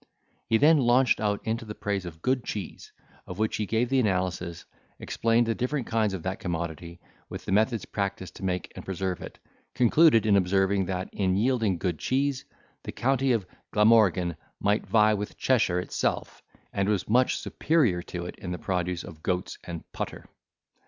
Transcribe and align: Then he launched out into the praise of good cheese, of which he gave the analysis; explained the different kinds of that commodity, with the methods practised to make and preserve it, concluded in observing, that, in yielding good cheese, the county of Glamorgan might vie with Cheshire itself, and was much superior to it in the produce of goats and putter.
Then 0.49 0.77
he 0.79 0.83
launched 0.83 1.21
out 1.21 1.45
into 1.45 1.63
the 1.63 1.75
praise 1.75 2.07
of 2.07 2.23
good 2.23 2.43
cheese, 2.43 2.91
of 3.27 3.37
which 3.37 3.57
he 3.57 3.67
gave 3.67 3.89
the 3.89 3.99
analysis; 3.99 4.65
explained 4.97 5.45
the 5.45 5.53
different 5.53 5.85
kinds 5.85 6.15
of 6.15 6.23
that 6.23 6.39
commodity, 6.39 6.99
with 7.29 7.45
the 7.45 7.51
methods 7.51 7.85
practised 7.85 8.35
to 8.37 8.43
make 8.43 8.73
and 8.75 8.83
preserve 8.83 9.21
it, 9.21 9.37
concluded 9.75 10.25
in 10.25 10.35
observing, 10.35 10.85
that, 10.87 11.07
in 11.13 11.35
yielding 11.37 11.77
good 11.77 11.99
cheese, 11.99 12.45
the 12.81 12.91
county 12.91 13.31
of 13.31 13.45
Glamorgan 13.69 14.35
might 14.59 14.87
vie 14.87 15.13
with 15.13 15.37
Cheshire 15.37 15.79
itself, 15.79 16.41
and 16.73 16.89
was 16.89 17.07
much 17.07 17.37
superior 17.37 18.01
to 18.01 18.25
it 18.25 18.33
in 18.39 18.49
the 18.51 18.57
produce 18.57 19.03
of 19.03 19.21
goats 19.21 19.59
and 19.65 19.83
putter. 19.93 20.25